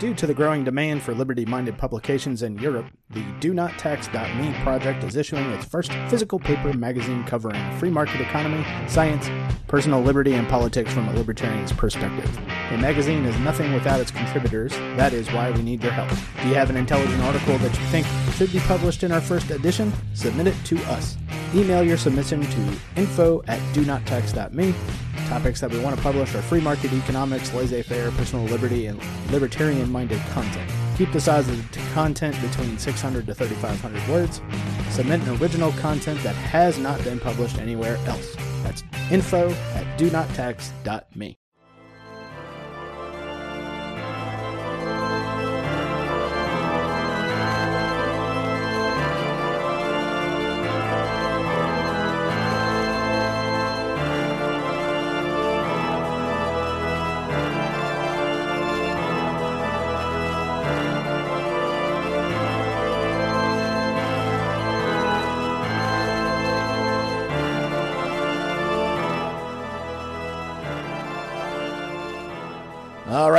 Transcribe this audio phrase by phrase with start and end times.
[0.00, 4.54] Due to the growing demand for liberty minded publications in Europe, the Do Not Tax.me
[4.62, 9.28] project is issuing its first physical paper magazine covering free market economy, science,
[9.66, 12.34] personal liberty, and politics from a libertarian's perspective.
[12.70, 14.72] A magazine is nothing without its contributors.
[14.96, 16.08] That is why we need your help.
[16.40, 18.06] Do you have an intelligent article that you think
[18.36, 19.92] should be published in our first edition?
[20.14, 21.18] Submit it to us.
[21.54, 24.74] Email your submission to info at do not tax.me.
[25.26, 29.00] Topics that we want to publish are free market economics, laissez faire, personal liberty, and
[29.30, 30.70] libertarian minded content.
[30.96, 34.40] Keep the size of the content between 600 to 3,500 words.
[34.90, 38.36] Submit an original content that has not been published anywhere else.
[38.62, 41.39] That's info at do not tax.me.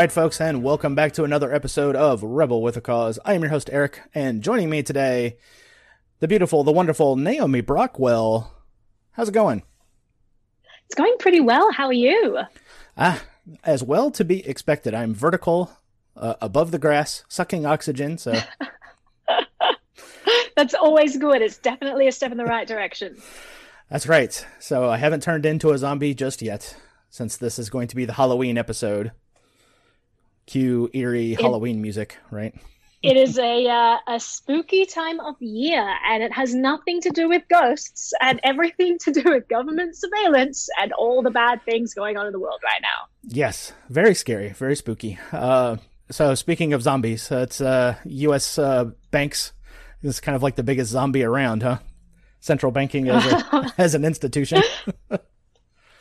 [0.01, 3.19] right, folks, and welcome back to another episode of Rebel with a Cause.
[3.23, 5.37] I am your host, Eric, and joining me today,
[6.19, 8.47] the beautiful, the wonderful Naomi Brockwell.
[9.11, 9.61] How's it going?
[10.87, 11.71] It's going pretty well.
[11.71, 12.39] How are you?
[12.97, 13.21] Ah,
[13.63, 14.95] as well to be expected.
[14.95, 15.71] I'm vertical,
[16.17, 18.33] uh, above the grass, sucking oxygen, so.
[20.55, 21.43] That's always good.
[21.43, 23.21] It's definitely a step in the right direction.
[23.91, 24.47] That's right.
[24.59, 26.75] So I haven't turned into a zombie just yet,
[27.11, 29.11] since this is going to be the Halloween episode.
[30.51, 32.53] Cue eerie it, Halloween music, right?
[33.01, 37.29] it is a uh, a spooky time of year, and it has nothing to do
[37.29, 42.17] with ghosts and everything to do with government surveillance and all the bad things going
[42.17, 43.07] on in the world right now.
[43.23, 45.17] Yes, very scary, very spooky.
[45.31, 45.77] Uh,
[46.09, 48.57] so speaking of zombies, it's uh, U.S.
[48.57, 49.53] Uh, banks
[50.03, 51.77] is kind of like the biggest zombie around, huh?
[52.41, 54.61] Central banking as, a, as an institution.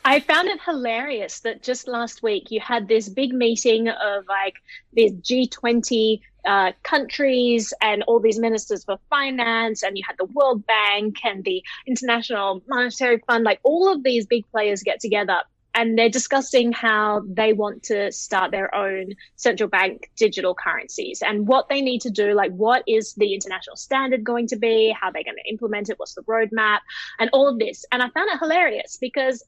[0.03, 4.55] I found it hilarious that just last week you had this big meeting of like
[4.93, 10.65] these G20 uh, countries and all these ministers for finance, and you had the World
[10.65, 15.41] Bank and the International Monetary Fund, like all of these big players get together
[15.73, 21.47] and they're discussing how they want to start their own central bank digital currencies and
[21.47, 25.11] what they need to do like what is the international standard going to be how
[25.11, 26.79] they're going to implement it what's the roadmap
[27.19, 27.85] and all of this.
[27.91, 29.43] And i found it hilarious because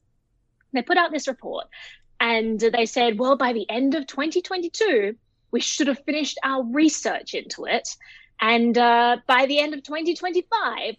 [0.73, 1.65] they put out this report
[2.19, 5.15] and they said, well, by the end of 2022,
[5.51, 7.87] we should have finished our research into it.
[8.41, 10.95] And uh, by the end of 2025,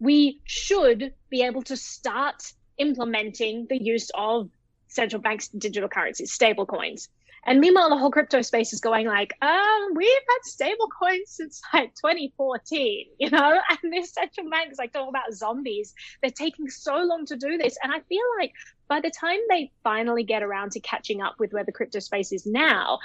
[0.00, 4.48] we should be able to start implementing the use of
[4.86, 7.08] central banks' digital currencies, stable coins.
[7.44, 11.60] And meanwhile, the whole crypto space is going like, um, we've had stable coins since
[11.72, 15.94] like 2014, you know, and this central bank is like talking about zombies.
[16.20, 17.76] They're taking so long to do this.
[17.82, 18.52] And I feel like
[18.88, 22.32] by the time they finally get around to catching up with where the crypto space
[22.32, 22.98] is now,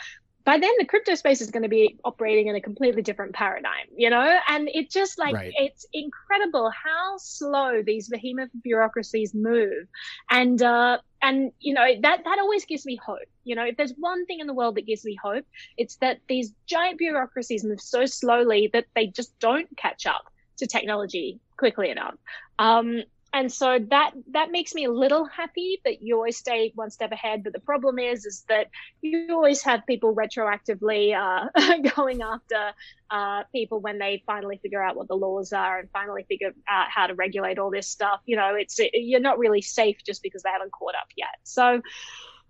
[0.45, 3.87] by then the crypto space is going to be operating in a completely different paradigm,
[3.95, 4.39] you know?
[4.49, 5.53] And it just like, right.
[5.55, 9.87] it's incredible how slow these behemoth bureaucracies move.
[10.29, 13.19] And, uh, and, you know, that, that always gives me hope.
[13.45, 15.45] You know, if there's one thing in the world that gives me hope,
[15.77, 20.67] it's that these giant bureaucracies move so slowly that they just don't catch up to
[20.67, 22.15] technology quickly enough.
[22.59, 26.91] Um, and so that that makes me a little happy that you always stay one
[26.91, 27.43] step ahead.
[27.43, 28.67] But the problem is is that
[29.01, 32.71] you always have people retroactively uh, going after
[33.09, 36.87] uh, people when they finally figure out what the laws are and finally figure out
[36.93, 38.19] how to regulate all this stuff.
[38.25, 41.35] You know it's it, you're not really safe just because they haven't caught up yet.
[41.41, 41.81] So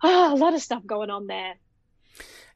[0.03, 1.53] oh, a lot of stuff going on there.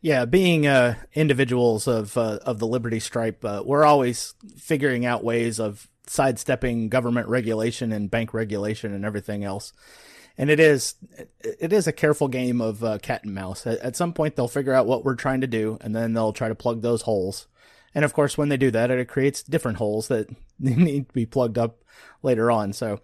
[0.01, 5.23] Yeah, being uh, individuals of uh, of the Liberty Stripe, uh, we're always figuring out
[5.23, 9.73] ways of sidestepping government regulation and bank regulation and everything else.
[10.38, 10.95] And it is
[11.40, 13.66] it is a careful game of uh, cat and mouse.
[13.66, 16.34] At, at some point, they'll figure out what we're trying to do, and then they'll
[16.34, 17.48] try to plug those holes.
[17.95, 21.25] And of course, when they do that, it creates different holes that need to be
[21.25, 21.83] plugged up
[22.21, 22.74] later on.
[22.74, 23.00] So,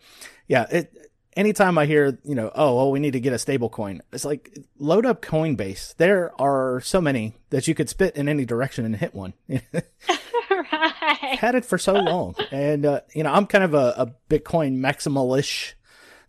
[0.47, 0.95] yeah, it
[1.35, 4.25] anytime I hear, you know, oh, well, we need to get a stable coin, it's
[4.25, 5.95] like load up Coinbase.
[5.95, 9.33] There are so many that you could spit in any direction and hit one.
[11.37, 12.35] Had it for so long.
[12.51, 15.73] And, uh, you know, I'm kind of a, a Bitcoin maximalish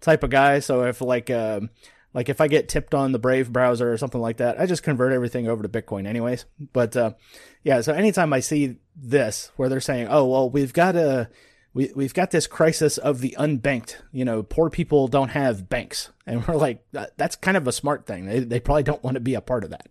[0.01, 0.61] type of guy.
[0.61, 1.71] So if like, um,
[2.12, 4.83] like if I get tipped on the Brave browser or something like that, I just
[4.83, 6.45] convert everything over to Bitcoin anyways.
[6.73, 7.12] But, uh,
[7.62, 11.29] yeah, so anytime I see this where they're saying, oh, well, we've got to,
[11.73, 13.97] we, we've got this crisis of the unbanked.
[14.12, 16.11] You know, poor people don't have banks.
[16.27, 18.27] And we're like, that, that's kind of a smart thing.
[18.27, 19.89] They, they probably don't want to be a part of that.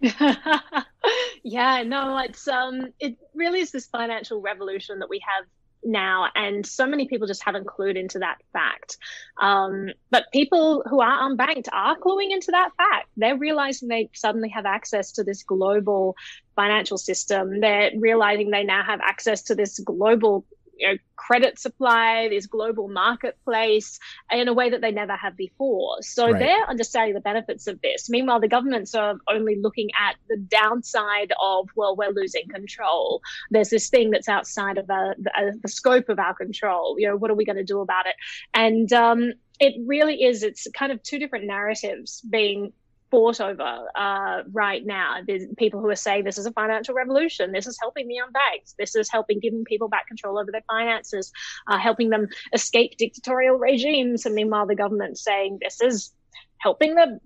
[1.44, 5.46] Yeah, no, it's um, it really is this financial revolution that we have
[5.84, 8.98] now, and so many people just haven't clued into that fact.
[9.40, 13.08] Um, but people who are unbanked are cluing into that fact.
[13.16, 16.16] They're realizing they suddenly have access to this global
[16.56, 17.60] financial system.
[17.60, 20.44] They're realizing they now have access to this global
[20.78, 23.98] you know, credit supply, this global marketplace
[24.30, 25.96] in a way that they never have before.
[26.00, 26.38] So right.
[26.38, 28.08] they're understanding the benefits of this.
[28.08, 33.20] Meanwhile, the governments are only looking at the downside of, well, we're losing control.
[33.50, 36.96] There's this thing that's outside of uh, the, uh, the scope of our control.
[36.98, 38.14] You know, what are we going to do about it?
[38.54, 42.72] And um, it really is, it's kind of two different narratives being
[43.10, 45.16] fought over uh, right now.
[45.26, 47.52] There's people who are saying this is a financial revolution.
[47.52, 48.74] This is helping the unbanked.
[48.78, 51.32] This is helping giving people back control over their finances,
[51.66, 54.26] uh, helping them escape dictatorial regimes.
[54.26, 56.12] And meanwhile, the government's saying this is
[56.58, 57.20] helping the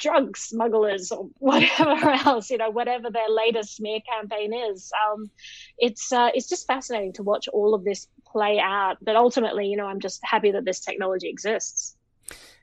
[0.00, 4.90] drug smugglers or whatever else, you know, whatever their latest smear campaign is.
[5.06, 5.30] Um,
[5.78, 8.96] it's uh, it's just fascinating to watch all of this play out.
[9.02, 11.96] But ultimately, you know, I'm just happy that this technology exists.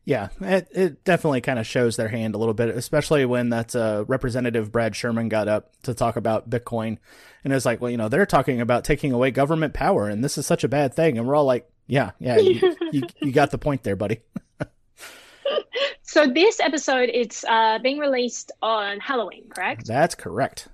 [0.07, 3.75] Yeah, it, it definitely kind of shows their hand a little bit, especially when that
[3.75, 6.99] uh, Representative Brad Sherman got up to talk about Bitcoin.
[7.43, 10.37] And it's like, well, you know, they're talking about taking away government power, and this
[10.37, 11.17] is such a bad thing.
[11.17, 14.21] And we're all like, yeah, yeah, you, you, you got the point there, buddy.
[16.03, 19.87] so this episode, it's uh, being released on Halloween, correct?
[19.87, 20.69] That's correct.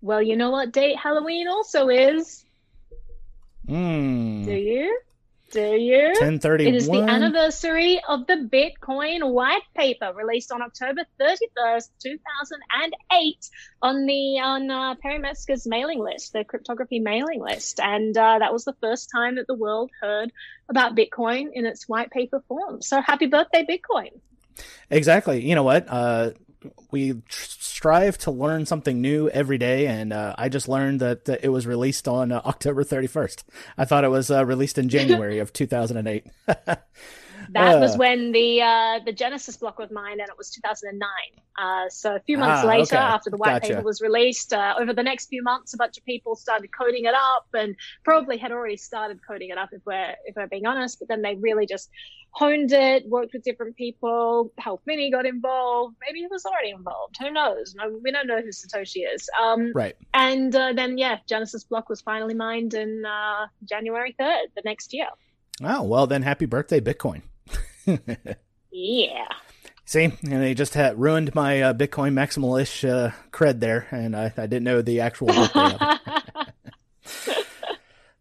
[0.00, 2.46] Well, you know what date Halloween also is?
[3.68, 4.46] Mm.
[4.46, 4.98] Do you?
[5.52, 6.04] Do you?
[6.06, 6.74] 1031.
[6.74, 13.50] It is the anniversary of the Bitcoin white paper released on October 31st, 2008
[13.82, 17.80] on the on uh, Perry Metzger's mailing list, the cryptography mailing list.
[17.80, 20.32] And uh, that was the first time that the world heard
[20.70, 22.80] about Bitcoin in its white paper form.
[22.80, 24.20] So happy birthday, Bitcoin.
[24.90, 25.46] Exactly.
[25.46, 25.86] You know what?
[25.86, 26.30] Uh,
[26.90, 31.44] we strive to learn something new every day, and uh, I just learned that, that,
[31.44, 33.44] it was released on uh, October 31st.
[33.76, 36.26] I thought it was uh, released in January of 2008.
[37.50, 37.98] that was uh.
[37.98, 41.08] when the uh, the Genesis block was mined, and it was 2009.
[41.58, 43.04] Uh, so a few months ah, later, okay.
[43.04, 43.74] after the white gotcha.
[43.74, 47.14] paper was released, over the next few months, a bunch of people started coding it
[47.14, 50.98] up, and probably had already started coding it up if we're if we're being honest.
[50.98, 51.90] But then they really just
[52.32, 54.52] honed it, worked with different people.
[54.58, 55.96] Hal Finney got involved.
[56.06, 57.16] Maybe he was already involved.
[57.20, 57.74] Who knows?
[57.76, 59.28] No, we don't know who Satoshi is.
[59.40, 59.94] Um, right.
[60.14, 64.92] And uh, then, yeah, Genesis block was finally mined in uh, January 3rd, the next
[64.92, 65.08] year.
[65.62, 67.22] Oh, well, then happy birthday, Bitcoin.
[68.70, 69.28] Yeah.
[69.84, 74.32] See, and they just had ruined my uh, Bitcoin maximalish uh, cred there, and I,
[74.36, 75.28] I didn't know the actual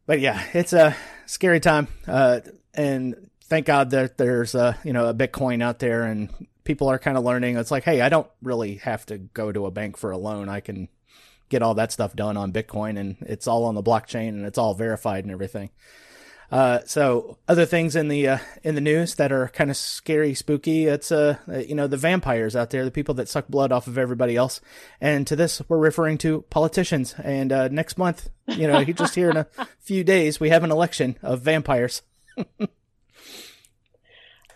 [0.06, 1.88] but yeah, it's a scary time.
[2.08, 2.42] Uh,
[2.74, 6.30] and thank God that there's a you know a Bitcoin out there and
[6.64, 7.58] people are kind of learning.
[7.58, 10.50] It's like, hey, I don't really have to go to a bank for a loan.
[10.50, 10.90] I can
[11.50, 14.58] get all that stuff done on Bitcoin, and it's all on the blockchain and it's
[14.58, 15.70] all verified and everything.
[16.52, 20.34] Uh, so other things in the uh, in the news that are kind of scary,
[20.34, 20.86] spooky.
[20.86, 23.98] It's uh, you know the vampires out there, the people that suck blood off of
[23.98, 24.60] everybody else.
[25.00, 27.16] And to this, we're referring to politicians.
[27.24, 29.48] And uh, next month, you know, just here in a
[29.80, 32.02] few days, we have an election of vampires.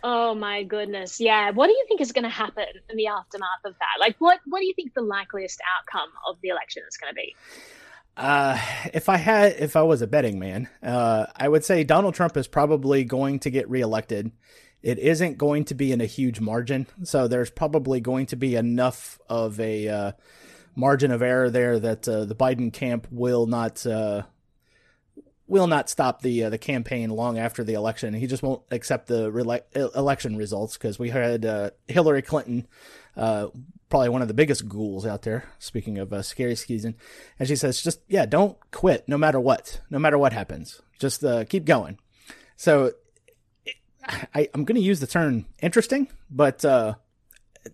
[0.07, 1.19] Oh my goodness.
[1.19, 1.49] Yeah.
[1.49, 3.99] What do you think is going to happen in the aftermath of that?
[3.99, 7.15] Like, what, what do you think the likeliest outcome of the election is going to
[7.15, 7.35] be?
[8.17, 8.57] Uh,
[8.93, 12.37] if I had, if I was a betting man, uh, I would say Donald Trump
[12.37, 14.31] is probably going to get reelected.
[14.81, 18.55] It isn't going to be in a huge margin, so there's probably going to be
[18.55, 20.11] enough of a uh,
[20.75, 24.23] margin of error there that uh, the Biden camp will not uh,
[25.47, 28.13] will not stop the uh, the campaign long after the election.
[28.13, 32.67] He just won't accept the re- election results because we had Hillary Clinton,
[33.15, 33.47] uh,
[33.89, 35.45] probably one of the biggest ghouls out there.
[35.59, 36.95] Speaking of uh, scary season,
[37.39, 41.23] and she says, "Just yeah, don't quit, no matter what, no matter what happens, just
[41.23, 41.97] uh, keep going."
[42.57, 42.93] So
[44.33, 46.95] I, am going to use the term interesting, but uh,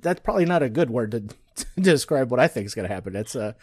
[0.01, 1.21] that's probably not a good word to,
[1.55, 3.15] to describe what I think is going to happen.
[3.15, 3.53] It's uh,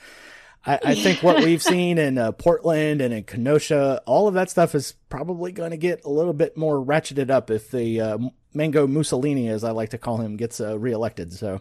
[0.66, 4.50] I, I think what we've seen in uh, Portland and in Kenosha, all of that
[4.50, 8.18] stuff is probably going to get a little bit more ratcheted up if the uh,
[8.54, 11.32] Mango Mussolini, as I like to call him, gets uh, reelected.
[11.32, 11.60] So,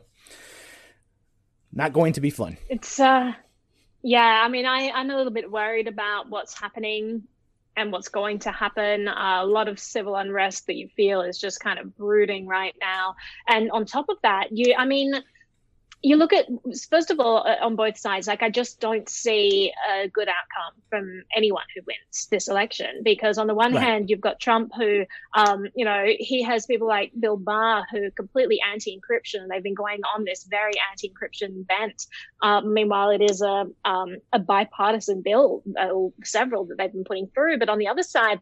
[1.74, 2.58] not going to be fun.
[2.70, 3.34] It's uh,
[4.02, 4.42] yeah.
[4.44, 7.24] I mean, I I'm a little bit worried about what's happening
[7.76, 9.08] and what's going to happen.
[9.08, 12.76] Uh, a lot of civil unrest that you feel is just kind of brooding right
[12.82, 13.16] now.
[13.48, 15.14] And on top of that, you, I mean
[16.02, 16.46] you look at
[16.90, 20.82] first of all uh, on both sides like i just don't see a good outcome
[20.90, 23.84] from anyone who wins this election because on the one right.
[23.84, 28.04] hand you've got trump who um, you know he has people like bill barr who
[28.04, 29.48] are completely anti-encryption.
[29.50, 32.06] They've been going on this very anti-encryption bent.
[32.42, 35.90] Um, meanwhile it is a, um, a bipartisan bill uh,
[36.24, 37.60] several that they've been putting through.
[37.60, 38.40] But on the other side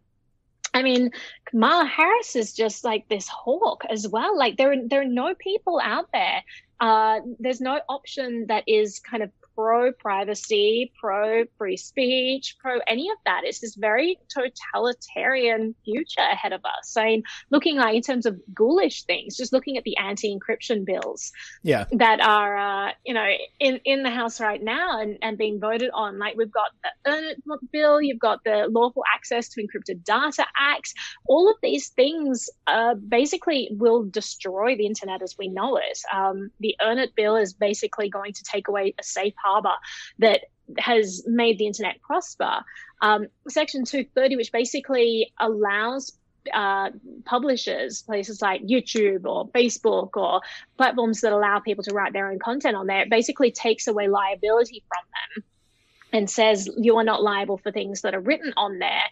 [0.75, 1.09] I mean,
[1.45, 4.37] Kamala Harris is just like this hawk as well.
[4.37, 6.43] Like there, there are no people out there
[6.79, 13.09] uh, there's no option that is kind of pro privacy, pro free speech, pro any
[13.09, 13.41] of that.
[13.43, 16.89] It's this very totalitarian future ahead of us.
[16.89, 20.85] So, in looking like in terms of ghoulish things, just looking at the anti encryption
[20.85, 21.31] bills
[21.63, 21.85] yeah.
[21.91, 25.91] that are, uh, you know, in, in the House right now and, and being voted
[25.93, 26.19] on.
[26.19, 30.45] Like we've got the Earn It bill, you've got the Lawful Access to Encrypted Data
[30.57, 30.93] Act.
[31.27, 35.99] All of these things uh, basically will destroy the internet as we know it.
[36.13, 39.73] Um, the Earn It bill is basically going to take away a safe harbor
[40.19, 40.41] that
[40.77, 42.63] has made the internet prosper.
[43.01, 46.11] Um, Section 230, which basically allows
[46.53, 46.89] uh,
[47.25, 50.41] publishers, places like YouTube or Facebook or
[50.77, 54.83] platforms that allow people to write their own content on there, basically takes away liability
[54.87, 55.03] from
[55.35, 55.43] them
[56.13, 59.03] and says you are not liable for things that are written on there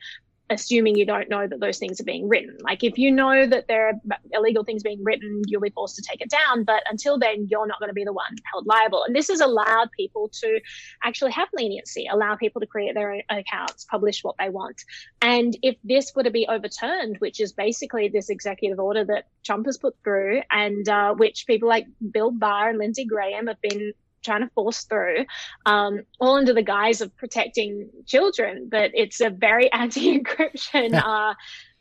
[0.53, 2.57] assuming you don't know that those things are being written.
[2.61, 3.93] Like if you know that there are
[4.31, 6.63] illegal things being written, you'll be forced to take it down.
[6.63, 9.03] But until then, you're not going to be the one held liable.
[9.03, 10.59] And this has allowed people to
[11.03, 14.81] actually have leniency, allow people to create their own accounts, publish what they want.
[15.21, 19.65] And if this were to be overturned, which is basically this executive order that Trump
[19.65, 23.93] has put through and uh, which people like Bill Barr and Lindsey Graham have been
[24.23, 25.25] trying to force through,
[25.65, 28.69] um, all under the guise of protecting children.
[28.69, 31.33] But it's a very anti-encryption uh,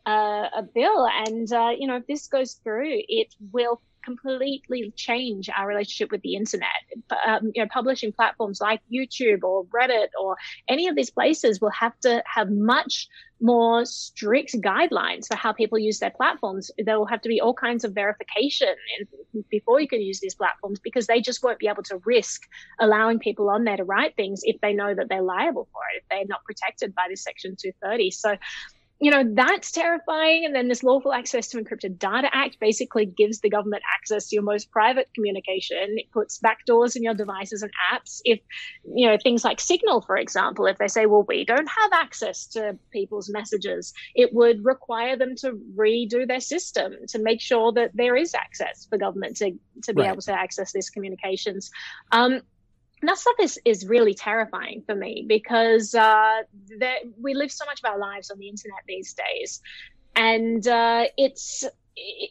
[0.04, 5.48] uh, a bill, and uh, you know if this goes through, it will completely change
[5.56, 6.66] our relationship with the internet.
[7.26, 10.36] Um, you know, publishing platforms like YouTube or Reddit or
[10.68, 13.08] any of these places will have to have much
[13.42, 16.70] more strict guidelines for how people use their platforms.
[16.78, 18.68] There will have to be all kinds of verification
[19.50, 22.42] before you can use these platforms because they just won't be able to risk
[22.80, 25.98] allowing people on there to write things if they know that they're liable for it,
[25.98, 28.10] if they're not protected by this Section 230.
[28.12, 28.36] So
[29.02, 30.44] you know, that's terrifying.
[30.44, 34.36] And then this Lawful Access to Encrypted Data Act basically gives the government access to
[34.36, 35.96] your most private communication.
[35.96, 38.20] It puts backdoors in your devices and apps.
[38.24, 38.38] If,
[38.84, 42.46] you know, things like Signal, for example, if they say, well, we don't have access
[42.50, 47.90] to people's messages, it would require them to redo their system to make sure that
[47.94, 49.50] there is access for government to,
[49.82, 50.12] to be right.
[50.12, 51.72] able to access these communications.
[52.12, 52.42] Um,
[53.08, 56.42] that stuff is, is really terrifying for me because uh,
[56.78, 59.60] that we live so much of our lives on the internet these days,
[60.14, 62.30] and uh, it's it,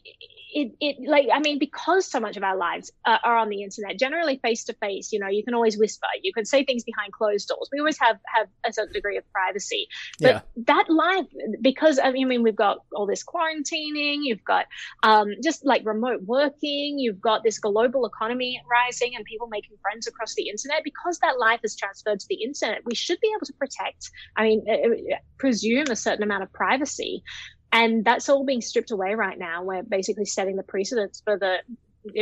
[0.54, 3.64] it, it like i mean because so much of our lives uh, are on the
[3.64, 6.84] internet generally face to face you know you can always whisper you can say things
[6.84, 7.70] behind closed doors.
[7.72, 9.88] We always have have a certain degree of privacy.
[10.20, 10.64] But yeah.
[10.68, 11.28] that life
[11.62, 14.66] because i mean we've got all this quarantining you've got
[15.04, 20.08] um, just like remote working you've got this global economy rising and people making friends
[20.08, 23.46] across the internet because that life is transferred to the internet we should be able
[23.46, 27.24] to protect i mean uh, uh, presume a certain amount of privacy
[27.72, 29.64] and that's all being stripped away right now.
[29.64, 31.60] We're basically setting the precedents for the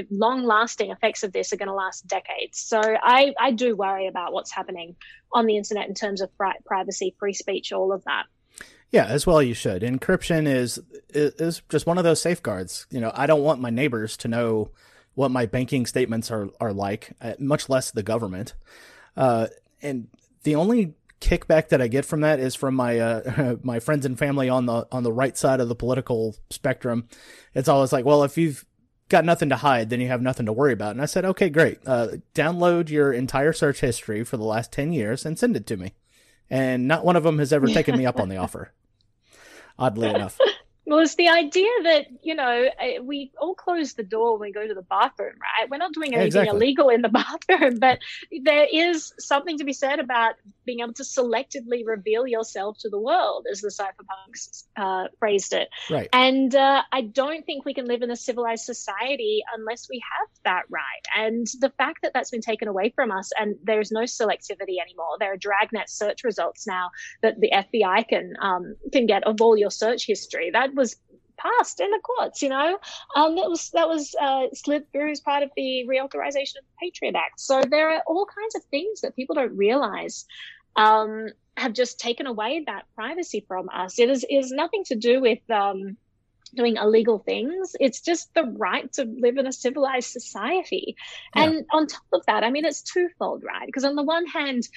[0.10, 2.60] long lasting effects of this are going to last decades.
[2.60, 4.96] So I, I do worry about what's happening
[5.32, 6.29] on the internet in terms of
[6.65, 8.25] privacy, free speech, all of that.
[8.91, 9.84] Yeah, as well you should.
[9.84, 10.79] Encryption is
[11.10, 12.88] is just one of those safeguards.
[12.89, 14.72] You know, I don't want my neighbors to know
[15.13, 18.56] what my banking statements are are like, uh, much less the government.
[19.15, 19.48] Uh,
[19.82, 20.08] and
[20.44, 24.18] the only kickback that I get from that is from my uh, my friends and
[24.18, 27.08] family on the on the right side of the political spectrum.
[27.54, 28.66] It's always like, well, if you've
[29.10, 30.92] got nothing to hide, then you have nothing to worry about.
[30.92, 31.80] And I said, okay, great.
[31.86, 35.78] Uh, download your entire search history for the last ten years and send it to
[35.78, 35.94] me.
[36.50, 38.74] And not one of them has ever taken me up on the offer.
[39.78, 40.38] Oddly enough.
[40.89, 44.51] Well, it's the idea that, you know, uh, we all close the door when we
[44.51, 45.69] go to the bathroom, right?
[45.69, 46.58] We're not doing anything exactly.
[46.58, 47.10] illegal in the
[47.50, 48.00] bathroom, but
[48.43, 50.34] there is something to be said about
[50.65, 55.67] being able to selectively reveal yourself to the world, as the cypherpunks uh, phrased it.
[55.89, 56.10] Right.
[56.12, 60.27] And uh, I don't think we can live in a civilized society unless we have
[60.43, 60.84] that right.
[61.15, 65.17] And the fact that that's been taken away from us and there's no selectivity anymore,
[65.19, 66.89] there are dragnet search results now
[67.22, 70.50] that the FBI can um, can get of all your search history.
[70.51, 70.95] That was
[71.38, 72.41] passed in the courts.
[72.41, 72.79] You know,
[73.15, 76.77] um, that was that was uh, slid through as part of the reauthorization of the
[76.81, 77.39] Patriot Act.
[77.39, 80.25] So there are all kinds of things that people don't realize
[80.75, 84.00] um, have just taken away that privacy from us.
[84.00, 85.98] It is is nothing to do with um,
[86.55, 87.75] doing illegal things.
[87.79, 90.95] It's just the right to live in a civilized society.
[91.36, 91.43] Yeah.
[91.43, 93.65] And on top of that, I mean, it's twofold, right?
[93.65, 94.67] Because on the one hand,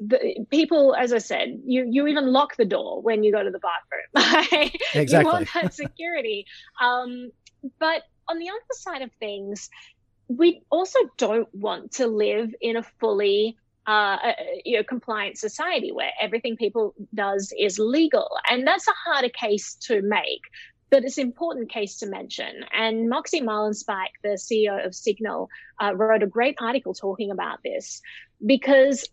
[0.00, 3.50] the people, as I said, you you even lock the door when you go to
[3.50, 4.70] the bathroom.
[4.94, 5.18] exactly.
[5.18, 6.46] you want that security.
[6.80, 7.30] um,
[7.78, 9.70] but on the other side of things,
[10.28, 14.32] we also don't want to live in a fully uh,
[14.64, 19.76] you know, compliant society where everything people does is legal, and that's a harder case
[19.82, 20.42] to make.
[20.90, 22.64] But it's an important case to mention.
[22.72, 25.48] And Moxie Marlinspike, the CEO of Signal,
[25.82, 28.00] uh, wrote a great article talking about this
[28.44, 29.08] because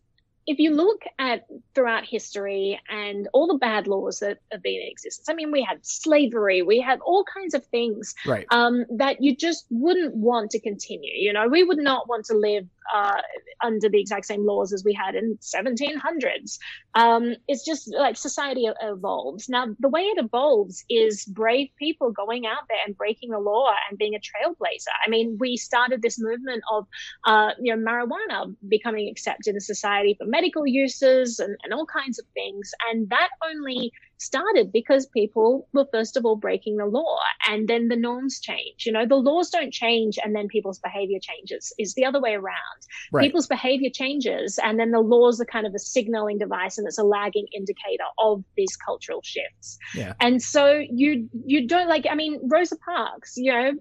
[0.45, 4.87] if you look at throughout history and all the bad laws that have been in
[4.87, 8.45] existence, I mean, we had slavery, we had all kinds of things right.
[8.49, 11.13] um, that you just wouldn't want to continue.
[11.13, 13.21] You know, we would not want to live uh,
[13.63, 16.57] under the exact same laws as we had in 1700s.
[16.95, 19.49] Um, it's just like society evolves.
[19.49, 23.73] Now, the way it evolves is brave people going out there and breaking the law
[23.89, 24.93] and being a trailblazer.
[25.05, 26.87] I mean, we started this movement of,
[27.25, 32.19] uh, you know, marijuana becoming accepted in society for medical uses and, and all kinds
[32.19, 32.71] of things.
[32.91, 37.17] And that only started because people were first of all breaking the law
[37.49, 38.85] and then the norms change.
[38.85, 41.73] You know, the laws don't change and then people's behavior changes.
[41.77, 42.72] Is the other way around.
[43.11, 43.23] Right.
[43.23, 46.97] People's behavior changes and then the laws are kind of a signaling device and it's
[46.97, 49.77] a lagging indicator of these cultural shifts.
[49.95, 50.13] Yeah.
[50.19, 53.71] And so you you don't like I mean Rosa Parks, you know,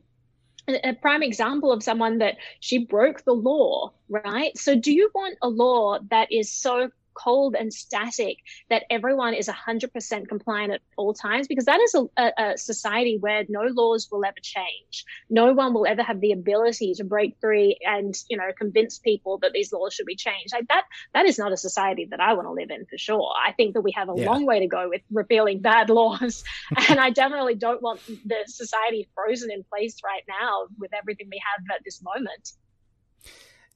[0.68, 4.56] a prime example of someone that she broke the law, right?
[4.56, 8.38] So, do you want a law that is so cold and static
[8.71, 13.45] that everyone is 100% compliant at all times because that is a, a, society where
[13.49, 15.04] no laws will ever change.
[15.31, 19.38] No one will ever have the ability to break free and you know convince people
[19.38, 20.52] that these laws should be changed.
[20.52, 23.33] Like that that is not a society that i want to live in for sure.
[23.47, 24.26] I think that we have a yeah.
[24.26, 26.45] long way to go with repealing bad laws.
[26.88, 31.40] And i definitely don't want the society frozen in place right now with everything we
[31.57, 32.52] have at this moment.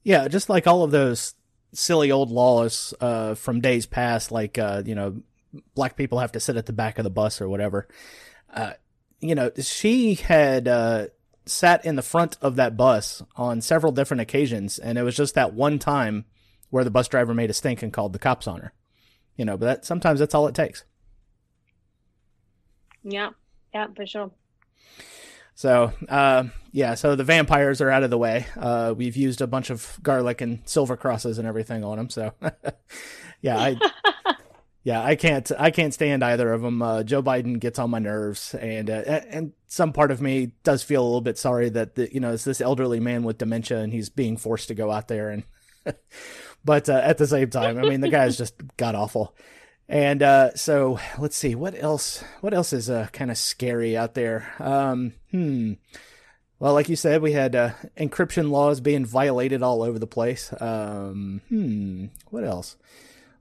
[0.03, 1.35] Yeah just like all of those
[1.73, 5.23] silly old laws uh, from days past, like uh, you know,
[5.75, 7.89] black people have to sit at the back of the bus or whatever.
[8.53, 8.73] Uh,
[9.21, 11.07] you know, she had uh,
[11.47, 15.35] sat in the front of that bus on several different occasions, and it was just
[15.35, 16.25] that one time
[16.71, 18.73] where the bus driver made a stink and called the cops on her.
[19.37, 20.85] You know, but that sometimes that's all it takes.
[23.03, 23.31] Yeah,
[23.73, 24.31] yeah, for sure.
[25.57, 28.47] So, uh, yeah, so the vampires are out of the way.
[28.59, 32.11] Uh, we've used a bunch of garlic and silver crosses and everything on them.
[32.11, 32.35] So,
[33.41, 33.77] yeah, I,
[34.85, 36.83] yeah, I can't, I can't stand either of them.
[36.83, 40.83] Uh, Joe Biden gets on my nerves, and uh, and some part of me does
[40.83, 43.79] feel a little bit sorry that the, you know it's this elderly man with dementia
[43.79, 45.43] and he's being forced to go out there and.
[46.65, 49.35] but uh, at the same time, I mean, the guy's just god awful.
[49.89, 52.25] And uh, so let's see what else.
[52.41, 54.53] What else is uh, kind of scary out there?
[54.59, 55.75] Um, hmm.
[56.59, 60.53] Well, like you said, we had uh, encryption laws being violated all over the place.
[60.59, 62.07] Um, hmm.
[62.31, 62.77] What else?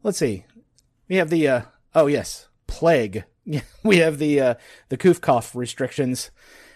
[0.04, 0.46] Let's see.
[1.08, 1.62] We have the uh,
[1.96, 3.24] oh yes, plague.
[3.84, 4.56] we have the uh,
[4.90, 6.30] the cough restrictions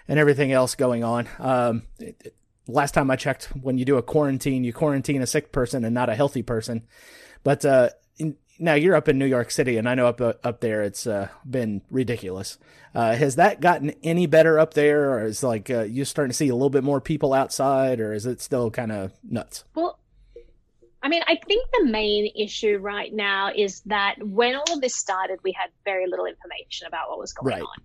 [0.08, 1.28] and everything else going on.
[1.38, 2.36] Um, it, it,
[2.68, 5.94] last time I checked, when you do a quarantine, you quarantine a sick person and
[5.94, 6.88] not a healthy person.
[7.44, 7.90] But uh,
[8.60, 11.08] now you're up in New York City, and I know up uh, up there it's
[11.08, 12.58] uh, been ridiculous.
[12.94, 16.36] Uh, has that gotten any better up there, or is like uh, you starting to
[16.36, 19.64] see a little bit more people outside, or is it still kind of nuts?
[19.76, 20.00] Well,
[21.02, 24.96] I mean, I think the main issue right now is that when all of this
[24.96, 27.62] started, we had very little information about what was going right.
[27.62, 27.78] on.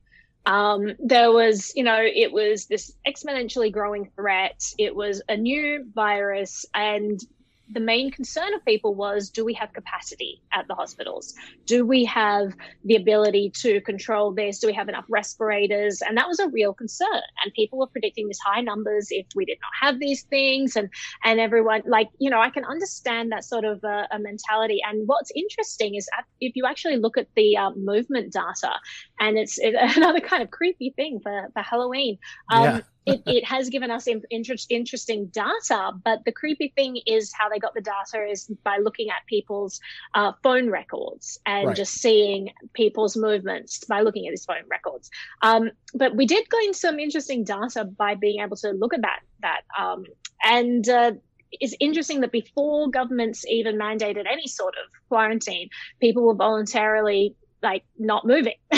[0.47, 4.63] Um, there was, you know, it was this exponentially growing threat.
[4.79, 7.21] It was a new virus, and
[7.71, 11.35] the main concern of people was do we have capacity at the hospitals?
[11.67, 12.53] Do we have
[12.85, 14.59] the ability to control this?
[14.59, 16.03] Do we have enough respirators?
[16.03, 17.23] And that was a real concern.
[17.43, 20.77] And people were predicting these high numbers if we did not have these things.
[20.77, 20.91] And,
[21.25, 24.81] and everyone, like, you know, I can understand that sort of a, a mentality.
[24.87, 26.09] And what's interesting is
[26.41, 28.73] if you actually look at the uh, movement data,
[29.21, 32.19] and it's it, another kind of creepy thing for, for Halloween.
[32.51, 37.33] Um, yeah it, it has given us interest, interesting data, but the creepy thing is
[37.33, 39.81] how they got the data is by looking at people's
[40.15, 41.77] uh, phone records and right.
[41.77, 45.11] just seeing people's movements by looking at these phone records.
[45.43, 49.21] Um, but we did gain some interesting data by being able to look at that.
[49.43, 50.05] That um,
[50.43, 51.13] and uh,
[51.53, 55.69] it's interesting that before governments even mandated any sort of quarantine,
[56.01, 58.55] people were voluntarily like not moving.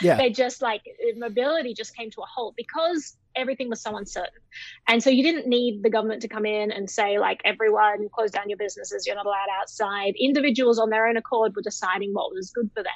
[0.00, 0.16] yeah.
[0.16, 0.82] They just like
[1.16, 4.40] mobility just came to a halt because everything was so uncertain.
[4.88, 8.30] And so you didn't need the government to come in and say, like, everyone close
[8.30, 10.14] down your businesses, you're not allowed outside.
[10.18, 12.92] Individuals on their own accord were deciding what was good for them.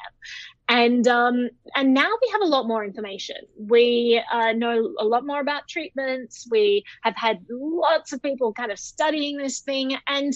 [0.69, 3.37] And um, and now we have a lot more information.
[3.59, 6.47] We uh, know a lot more about treatments.
[6.49, 10.33] We have had lots of people kind of studying this thing, and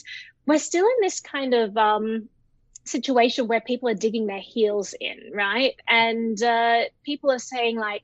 [0.46, 2.28] we're still in this kind of um,
[2.84, 5.74] situation where people are digging their heels in, right?
[5.88, 8.02] And uh, people are saying like,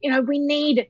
[0.00, 0.88] you know, we need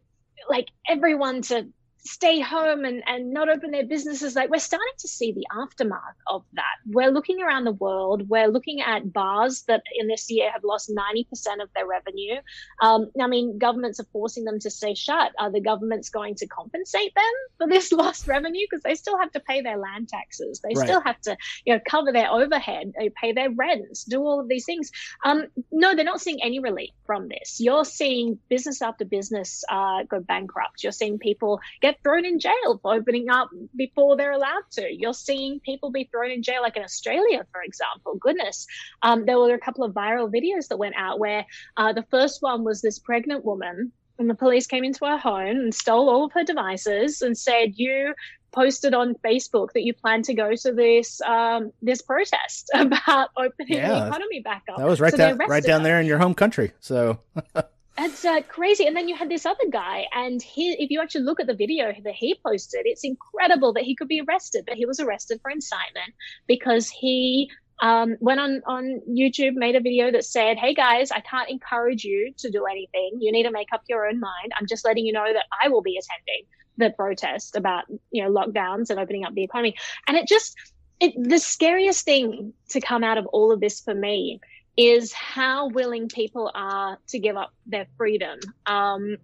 [0.49, 1.69] like everyone to
[2.05, 4.37] stay home and, and not open their businesses.
[4.37, 6.77] Like we're starting to see the aftermath of that.
[6.87, 8.29] We're looking around the world.
[8.29, 11.27] We're looking at bars that in this year have lost 90%
[11.63, 12.37] of their revenue.
[12.81, 15.33] Um, I mean, governments are forcing them to stay shut.
[15.39, 17.25] Are the governments going to compensate them
[17.59, 18.67] for this lost revenue?
[18.71, 20.61] Because they still have to pay their land taxes.
[20.61, 20.87] They right.
[20.87, 24.65] still have to, you know, cover their overhead, pay their rents, do all of these
[24.65, 24.91] things.
[25.25, 27.57] Um, no, they're not seeing any relief from this.
[27.59, 30.83] You're seeing business after business uh, go bankrupt.
[30.83, 34.89] You're seeing people get thrown in jail for opening up before they're allowed to.
[34.91, 38.17] You're seeing people be thrown in jail, like in Australia, for example.
[38.21, 38.67] Goodness,
[39.03, 41.47] um, there were a couple of viral videos that went out where
[41.77, 43.93] uh, the first one was this pregnant woman.
[44.21, 47.75] And the police came into her home and stole all of her devices and said,
[47.77, 48.15] "You
[48.51, 53.79] posted on Facebook that you plan to go to this um, this protest about opening
[53.79, 56.19] yeah, the economy back up." That was right so down right down there in your
[56.19, 56.73] home country.
[56.81, 57.21] So
[58.01, 58.87] It's uh, crazy.
[58.87, 61.55] And then you had this other guy, and he, if you actually look at the
[61.55, 65.41] video that he posted, it's incredible that he could be arrested, but he was arrested
[65.43, 66.15] for incitement
[66.47, 71.21] because he um, went on, on YouTube, made a video that said, Hey guys, I
[71.21, 73.19] can't encourage you to do anything.
[73.21, 74.53] You need to make up your own mind.
[74.59, 78.31] I'm just letting you know that I will be attending the protest about, you know,
[78.31, 79.75] lockdowns and opening up the economy.
[80.07, 80.57] And it just,
[81.01, 84.41] it, the scariest thing to come out of all of this for me
[84.79, 88.39] is how willing people are to give up their freedom.
[88.65, 89.17] Um,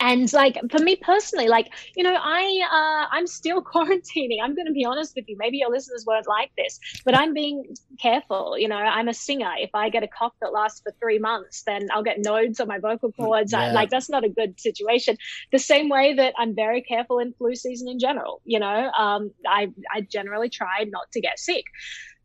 [0.00, 4.38] and like for me personally, like you know, I uh, I'm still quarantining.
[4.42, 5.36] I'm going to be honest with you.
[5.38, 7.64] Maybe your listeners won't like this, but I'm being
[8.00, 8.58] careful.
[8.58, 9.52] You know, I'm a singer.
[9.58, 12.68] If I get a cough that lasts for three months, then I'll get nodes on
[12.68, 13.52] my vocal cords.
[13.52, 13.60] Yeah.
[13.60, 15.16] I, like that's not a good situation.
[15.52, 18.42] The same way that I'm very careful in flu season in general.
[18.44, 21.64] You know, um, I I generally try not to get sick.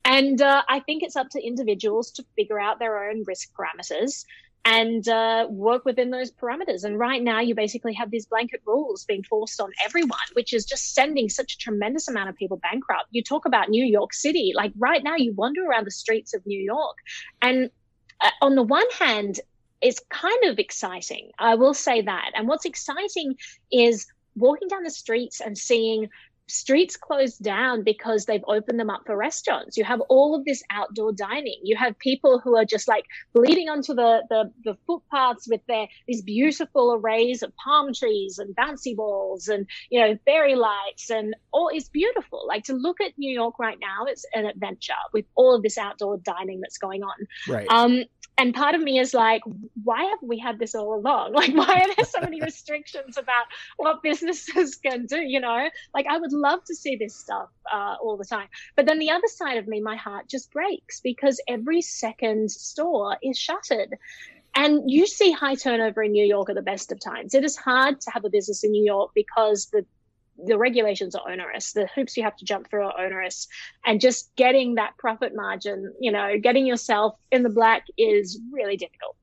[0.08, 4.24] And uh, I think it's up to individuals to figure out their own risk parameters
[4.64, 6.86] and uh, work within those parameters.
[6.86, 10.64] And right now, you basically have these blanket rules being forced on everyone, which is
[10.66, 13.10] just sending such a tremendous amount of people bankrupt.
[13.12, 16.46] You talk about New York City, like right now, you wander around the streets of
[16.46, 16.98] New York,
[17.42, 17.70] and
[18.22, 19.42] uh, on the one hand,
[19.82, 21.32] it's kind of exciting.
[21.38, 22.32] I will say that.
[22.34, 23.36] And what's exciting
[23.72, 26.10] is walking down the streets and seeing
[26.48, 29.78] streets closed down because they've opened them up for restaurants.
[29.78, 31.60] You have all of this outdoor dining.
[31.64, 35.88] You have people who are just like bleeding onto the, the, the footpaths with their
[36.08, 41.36] these beautiful arrays of palm trees and bouncy balls and you know fairy lights and
[41.52, 42.46] all it's beautiful.
[42.48, 45.78] Like to look at New York right now, it's an adventure with all of this
[45.78, 47.28] outdoor dining that's going on.
[47.48, 47.68] Right.
[47.70, 48.04] Um,
[48.38, 49.42] and part of me is like,
[49.84, 51.34] why have we had this all along?
[51.38, 53.46] Like, why are there so many restrictions about
[53.78, 55.20] what businesses can do?
[55.20, 58.48] You know, like I would love to see this stuff uh, all the time.
[58.76, 63.18] But then the other side of me, my heart just breaks because every second store
[63.24, 63.96] is shuttered.
[64.56, 67.36] And you see high turnover in New York at the best of times.
[67.36, 69.86] It is hard to have a business in New York because the
[70.44, 71.74] the regulations are onerous.
[71.74, 73.48] The hoops you have to jump through are onerous.
[73.86, 78.78] And just getting that profit margin, you know, getting yourself in the black is really
[78.78, 79.16] difficult.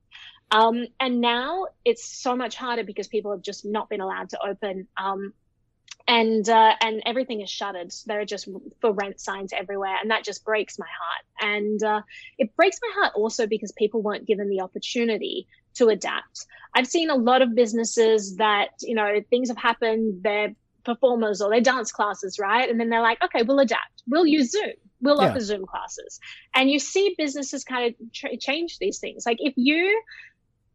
[0.51, 4.39] Um, and now it's so much harder because people have just not been allowed to
[4.45, 4.87] open.
[4.97, 5.33] Um,
[6.07, 7.91] and uh, and everything is shuttered.
[8.05, 8.47] There are just
[8.79, 11.51] for rent signs everywhere, and that just breaks my heart.
[11.51, 12.01] And uh,
[12.37, 16.45] it breaks my heart also because people weren't given the opportunity to adapt.
[16.75, 20.21] I've seen a lot of businesses that you know things have happened.
[20.21, 20.53] Their
[20.85, 22.69] performers or their dance classes, right?
[22.69, 24.03] And then they're like, okay, we'll adapt.
[24.07, 24.73] We'll use Zoom.
[25.01, 25.29] We'll yeah.
[25.29, 26.19] offer Zoom classes.
[26.53, 29.25] And you see businesses kind of tra- change these things.
[29.25, 30.01] Like if you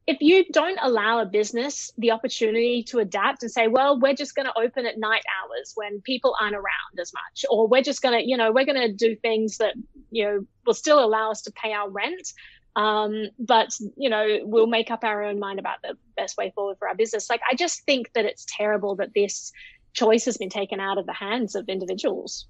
[0.06, 4.34] if you don't allow a business the opportunity to adapt and say, well, we're just
[4.34, 8.02] going to open at night hours when people aren't around as much, or we're just
[8.02, 9.74] going to, you know, we're going to do things that,
[10.10, 12.32] you know, will still allow us to pay our rent.
[12.74, 16.78] Um, but, you know, we'll make up our own mind about the best way forward
[16.78, 17.30] for our business.
[17.30, 19.52] Like, I just think that it's terrible that this
[19.92, 22.46] choice has been taken out of the hands of individuals.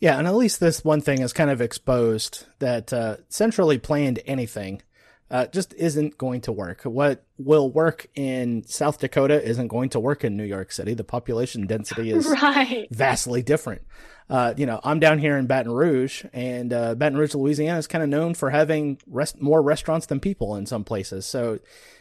[0.00, 4.18] Yeah, and at least this one thing is kind of exposed that uh, centrally planned
[4.26, 4.82] anything
[5.30, 6.82] uh, just isn't going to work.
[6.82, 10.94] What will work in South Dakota isn't going to work in New York City.
[10.94, 12.88] The population density is right.
[12.90, 13.82] vastly different.
[14.28, 17.86] Uh, you know, I'm down here in Baton Rouge, and uh, Baton Rouge, Louisiana, is
[17.86, 21.26] kind of known for having rest- more restaurants than people in some places.
[21.26, 21.60] So,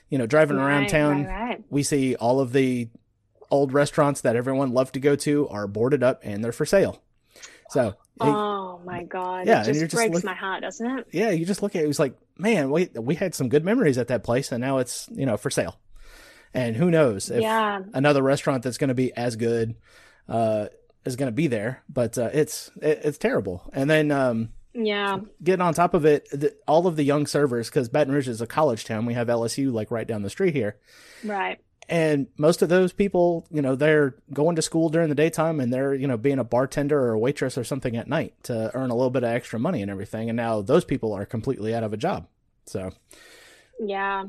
[0.10, 1.63] you know, driving Right, around town, right, right.
[1.69, 2.89] we see all of the
[3.51, 7.01] old restaurants that everyone loved to go to are boarded up and they're for sale.
[7.69, 9.47] So, Oh my god!
[9.47, 11.07] Yeah, it just just breaks look- my heart, doesn't it?
[11.11, 13.63] yeah, you just look at it, it was like, man, we we had some good
[13.63, 15.79] memories at that place, and now it's you know for sale.
[16.53, 19.75] And who knows if yeah, another restaurant that's going to be as good
[20.27, 20.67] uh,
[21.05, 21.81] is going to be there?
[21.87, 23.63] But uh, it's it, it's terrible.
[23.73, 27.69] And then um, yeah, getting on top of it, the, all of the young servers,
[27.69, 30.53] because Baton Rouge is a college town, we have LSU like right down the street
[30.53, 30.77] here.
[31.23, 31.59] right.
[31.91, 35.73] And most of those people, you know, they're going to school during the daytime and
[35.73, 38.91] they're, you know, being a bartender or a waitress or something at night to earn
[38.91, 40.30] a little bit of extra money and everything.
[40.30, 42.27] And now those people are completely out of a job.
[42.65, 42.91] So,
[43.77, 44.23] Yeah.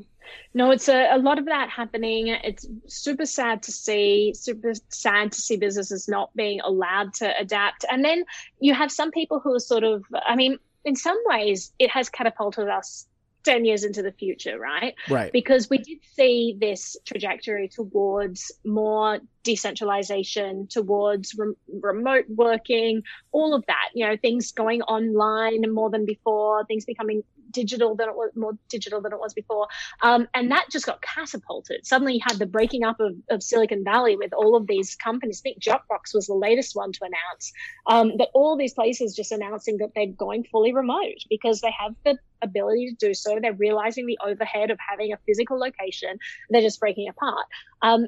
[0.55, 2.29] No, it's a, a lot of that happening.
[2.29, 7.85] It's super sad to see, super sad to see businesses not being allowed to adapt.
[7.89, 8.25] And then
[8.59, 12.09] you have some people who are sort of, I mean, in some ways, it has
[12.09, 13.07] catapulted us
[13.45, 14.95] 10 years into the future, right?
[15.09, 15.33] right.
[15.33, 23.03] because we did see this trajectory towards more decentralization, towards rem- remote working,
[23.33, 23.89] all of that.
[23.95, 27.23] You know, things going online more than before, things becoming
[27.53, 29.69] digital than it was more digital than it was before,
[30.03, 31.87] um, and that just got catapulted.
[31.87, 35.41] Suddenly, you had the breaking up of, of Silicon Valley with all of these companies.
[35.41, 37.53] I think Dropbox was the latest one to announce
[37.87, 41.95] um, that all these places just announcing that they're going fully remote because they have
[42.05, 43.39] the ability to do so.
[43.41, 46.19] They're realizing the overhead of having a physical location.
[46.51, 47.47] They're just breaking apart.
[47.83, 48.07] Um,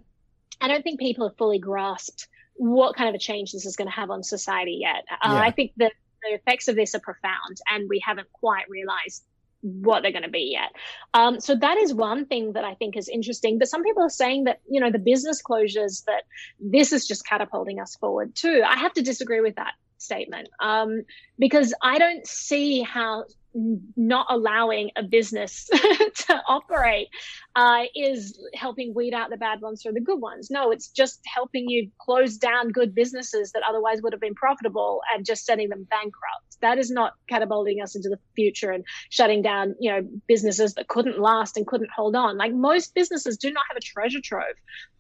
[0.61, 3.89] I don't think people have fully grasped what kind of a change this is going
[3.89, 5.05] to have on society yet.
[5.11, 5.41] Uh, Yeah.
[5.41, 9.25] I think that the effects of this are profound, and we haven't quite realized
[9.65, 10.71] what they're going to be yet.
[11.15, 13.59] Um, so that is one thing that I think is interesting.
[13.59, 16.25] But some people are saying that you know the business closures that
[16.61, 18.63] this is just catapulting us forward too.
[18.67, 21.03] I have to disagree with that statement um,
[21.39, 23.25] because I don't see how
[23.55, 25.69] not allowing a business
[26.15, 27.09] to operate
[27.57, 30.51] uh, is helping weed out the bad ones from the good ones.
[30.51, 35.03] No, it's just helping you close down good businesses that otherwise would have been profitable
[35.15, 36.61] and just setting them bankrupt.
[36.63, 40.89] That is not catapulting us into the future and shutting down, you know, businesses that
[40.89, 42.37] couldn't last and couldn't hold on.
[42.37, 44.45] Like most businesses do not have a treasure trove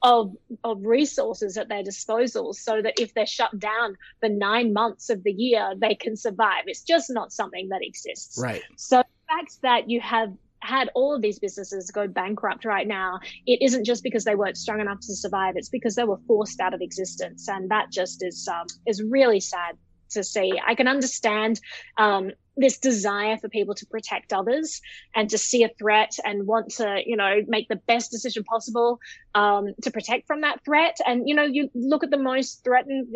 [0.02, 5.10] of of resources at their disposal so that if they're shut down for nine months
[5.10, 6.64] of the year, they can survive.
[6.66, 8.38] It's just not something that exists.
[8.40, 8.43] Right.
[8.76, 13.20] So the fact that you have had all of these businesses go bankrupt right now,
[13.46, 15.54] it isn't just because they weren't strong enough to survive.
[15.56, 19.40] It's because they were forced out of existence, and that just is um, is really
[19.40, 19.76] sad
[20.10, 20.52] to see.
[20.64, 21.60] I can understand
[21.98, 24.80] um, this desire for people to protect others
[25.14, 29.00] and to see a threat and want to, you know, make the best decision possible
[29.34, 30.98] um, to protect from that threat.
[31.06, 33.14] And you know, you look at the most threatened.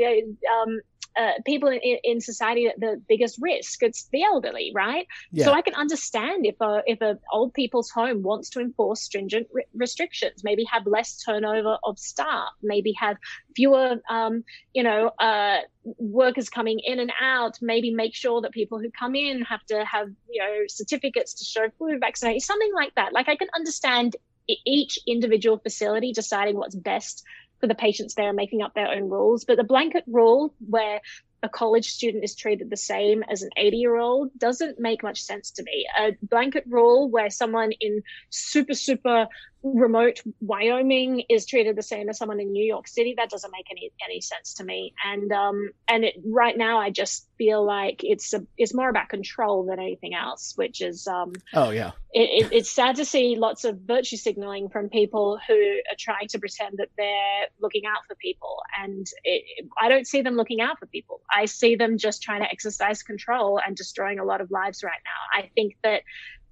[0.63, 0.81] Um,
[1.19, 3.83] uh, people in, in society at the biggest risk.
[3.83, 5.07] It's the elderly, right?
[5.33, 5.47] Yeah.
[5.47, 9.49] So I can understand if a if a old people's home wants to enforce stringent
[9.53, 13.17] re- restrictions, maybe have less turnover of staff, maybe have
[13.57, 15.59] fewer, um, you know, uh,
[15.99, 17.59] workers coming in and out.
[17.61, 21.45] Maybe make sure that people who come in have to have you know certificates to
[21.45, 23.13] show flu vaccination, something like that.
[23.13, 24.17] Like I can understand
[24.65, 27.23] each individual facility deciding what's best
[27.61, 29.45] for the patients there making up their own rules.
[29.45, 31.01] But the blanket rule where
[31.43, 35.23] a college student is treated the same as an 80 year old doesn't make much
[35.23, 35.87] sense to me.
[35.99, 39.29] A blanket rule where someone in super, super
[39.63, 43.67] remote Wyoming is treated the same as someone in New York City, that doesn't make
[43.71, 44.95] any, any sense to me.
[45.05, 49.09] And, um, and it, right now I just feel like it's a, it's more about
[49.09, 51.93] control than anything else, which is, um, Oh yeah.
[52.13, 56.29] it, it, it's sad to see lots of virtue signaling from people who are trying
[56.29, 58.59] to pretend that they're looking out for people.
[58.81, 61.21] And it, I don't see them looking out for people.
[61.31, 65.01] I see them just trying to exercise control and destroying a lot of lives right
[65.05, 65.41] now.
[65.43, 66.03] I think that,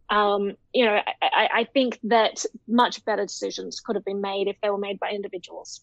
[0.09, 4.57] um, you know, I, I think that much better decisions could have been made if
[4.63, 5.81] they were made by individuals.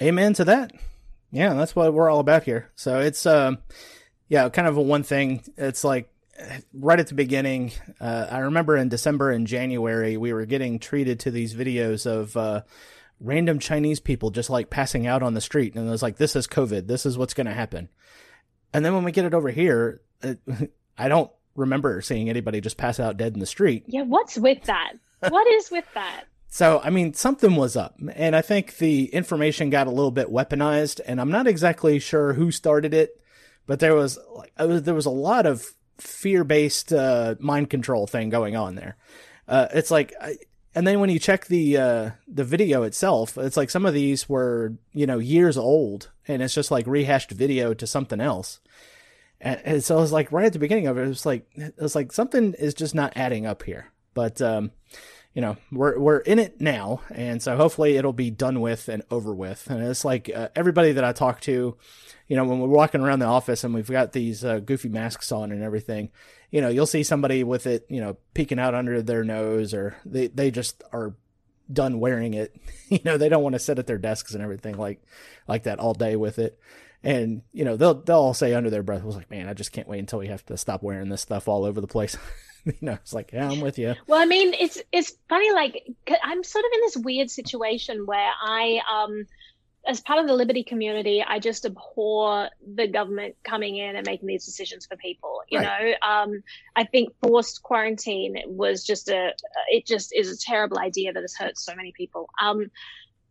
[0.00, 0.72] Amen to that.
[1.30, 2.70] Yeah, that's what we're all about here.
[2.74, 3.58] So it's um
[4.28, 5.42] yeah, kind of a one thing.
[5.56, 6.08] It's like
[6.72, 11.20] right at the beginning, uh, I remember in December and January we were getting treated
[11.20, 12.62] to these videos of uh
[13.20, 16.34] random Chinese people just like passing out on the street and it was like this
[16.34, 16.86] is COVID.
[16.86, 17.88] This is what's going to happen.
[18.72, 20.38] And then when we get it over here, it,
[20.98, 23.84] I don't remember seeing anybody just pass out dead in the street.
[23.86, 24.92] Yeah, what's with that?
[25.28, 26.24] what is with that?
[26.52, 27.94] So, I mean, something was up.
[28.16, 31.00] And I think the information got a little bit weaponized.
[31.06, 33.22] And I'm not exactly sure who started it,
[33.66, 35.64] but there was like, there was a lot of
[35.98, 38.96] fear based uh, mind control thing going on there.
[39.46, 40.12] Uh, it's like,
[40.74, 44.28] and then when you check the uh, the video itself, it's like some of these
[44.28, 48.60] were you know years old, and it's just like rehashed video to something else.
[49.40, 51.46] And, and so it was like right at the beginning of it, it was like
[51.54, 53.90] it was like something is just not adding up here.
[54.14, 54.70] But um,
[55.34, 59.02] you know we're we're in it now, and so hopefully it'll be done with and
[59.10, 59.68] over with.
[59.70, 61.76] And it's like uh, everybody that I talk to,
[62.26, 65.30] you know, when we're walking around the office and we've got these uh, goofy masks
[65.30, 66.10] on and everything,
[66.50, 69.96] you know, you'll see somebody with it, you know, peeking out under their nose, or
[70.04, 71.14] they they just are
[71.72, 72.56] done wearing it.
[72.88, 75.00] you know, they don't want to sit at their desks and everything like
[75.46, 76.58] like that all day with it.
[77.02, 79.72] And you know, they'll they'll all say under their breath, "Was like, man, I just
[79.72, 82.16] can't wait until we have to stop wearing this stuff all over the place."
[82.64, 83.94] you know, it's like, yeah, I'm with you.
[84.06, 85.50] Well, I mean, it's it's funny.
[85.52, 85.86] Like,
[86.22, 89.26] I'm sort of in this weird situation where I um
[89.86, 94.28] as part of the liberty community, I just abhor the government coming in and making
[94.28, 95.40] these decisions for people.
[95.48, 95.96] You right.
[96.02, 96.42] know, um,
[96.76, 99.32] I think forced quarantine was just a,
[99.68, 102.28] it just is a terrible idea that has hurt so many people.
[102.40, 102.70] Um,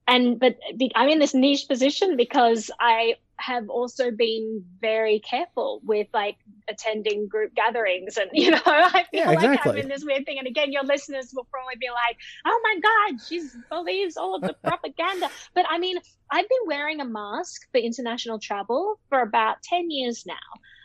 [0.08, 0.58] and but
[0.96, 6.38] I'm in this niche position because I have also been very careful with like
[6.70, 9.48] attending group gatherings and you know i feel yeah, exactly.
[9.48, 12.62] like i'm in this weird thing and again your listeners will probably be like oh
[12.64, 15.98] my god she believes all of the propaganda but i mean
[16.32, 20.36] i've been wearing a mask for international travel for about 10 years now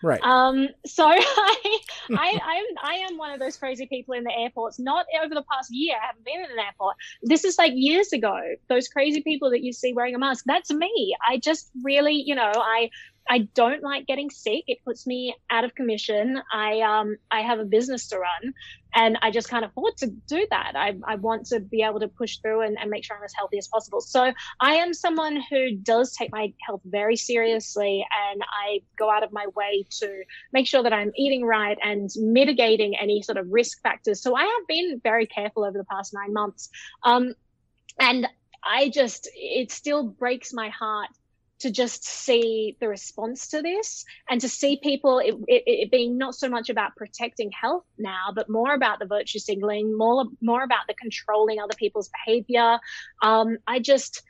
[0.05, 0.21] Right.
[0.23, 1.79] Um, so I,
[2.11, 4.79] I, I'm, I am one of those crazy people in the airports.
[4.79, 5.97] Not over the past year.
[5.97, 6.97] I haven't been in an airport.
[7.23, 8.39] This is like years ago.
[8.69, 10.45] Those crazy people that you see wearing a mask.
[10.47, 11.17] That's me.
[11.27, 12.91] I just really, you know, I
[13.29, 14.65] I don't like getting sick.
[14.67, 16.41] It puts me out of commission.
[16.53, 18.53] I um I have a business to run
[18.95, 20.73] and I just can't afford to do that.
[20.77, 23.33] I, I want to be able to push through and, and make sure I'm as
[23.35, 24.01] healthy as possible.
[24.01, 29.25] So I am someone who does take my health very seriously and I go out
[29.25, 33.47] of my way to make sure that I'm eating right and mitigating any sort of
[33.51, 34.23] risk factors.
[34.23, 36.69] So I have been very careful over the past nine months.
[37.03, 37.35] Um,
[37.99, 38.29] and
[38.63, 41.09] I just, it still breaks my heart
[41.61, 46.19] to just see the response to this and to see people it, it, it, being
[46.19, 50.63] not so much about protecting health now but more about the virtue signaling more more
[50.63, 52.79] about the controlling other people's behavior.
[53.23, 54.23] Um, i just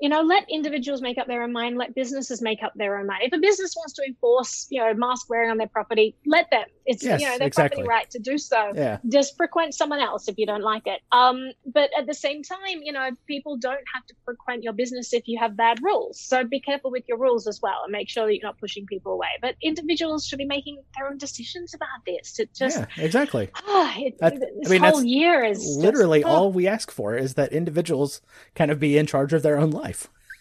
[0.00, 3.06] you know, let individuals make up their own mind, let businesses make up their own
[3.06, 3.22] mind.
[3.22, 6.64] If a business wants to enforce, you know, mask wearing on their property, let them.
[6.86, 7.82] It's yes, you know their exactly.
[7.82, 8.72] property right to do so.
[8.74, 8.98] Yeah.
[9.08, 11.00] Just frequent someone else if you don't like it.
[11.12, 15.12] Um, but at the same time, you know, people don't have to frequent your business
[15.12, 16.20] if you have bad rules.
[16.20, 18.84] So be careful with your rules as well and make sure that you're not pushing
[18.86, 19.28] people away.
[19.40, 22.32] But individuals should be making their own decisions about this.
[22.32, 23.48] To just yeah, exactly.
[23.66, 26.36] Oh, it, that, this I mean, whole year is literally just, oh.
[26.36, 28.20] all we ask for is that individuals
[28.54, 29.83] kind of be in charge of their own life.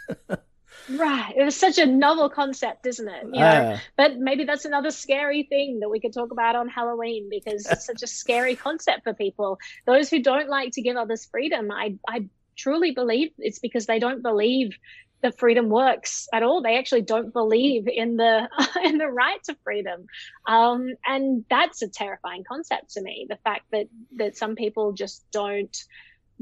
[0.90, 1.34] right.
[1.36, 3.24] It was such a novel concept, isn't it?
[3.26, 3.46] You know?
[3.46, 7.66] Uh, but maybe that's another scary thing that we could talk about on Halloween because
[7.70, 9.60] it's such a scary concept for people.
[9.86, 14.00] Those who don't like to give others freedom, I, I truly believe it's because they
[14.00, 14.78] don't believe
[15.24, 16.62] that freedom works at all.
[16.62, 18.48] They actually don't believe in the
[18.84, 20.06] in the right to freedom,
[20.48, 23.26] um, and that's a terrifying concept to me.
[23.28, 25.76] The fact that that some people just don't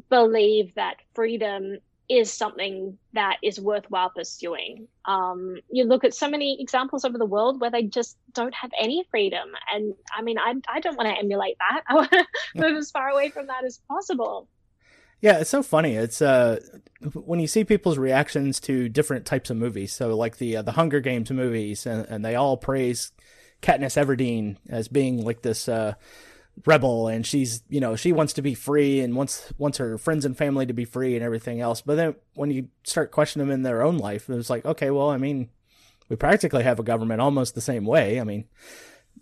[0.09, 1.77] believe that freedom
[2.11, 4.87] is something that is worthwhile pursuing.
[5.05, 8.71] Um, you look at so many examples over the world where they just don't have
[8.77, 9.49] any freedom.
[9.73, 11.83] And I mean, I, I don't want to emulate that.
[11.87, 14.49] I want to move as far away from that as possible.
[15.21, 15.95] Yeah, it's so funny.
[15.95, 16.59] It's uh,
[17.13, 19.93] when you see people's reactions to different types of movies.
[19.93, 23.11] So, like the uh, the Hunger Games movies, and, and they all praise
[23.61, 25.93] Katniss Everdeen as being like this uh,
[26.65, 30.25] rebel and she's you know she wants to be free and wants wants her friends
[30.25, 31.81] and family to be free and everything else.
[31.81, 35.09] But then when you start questioning them in their own life it's like okay well
[35.09, 35.49] i mean
[36.09, 38.19] we practically have a government almost the same way.
[38.19, 38.45] I mean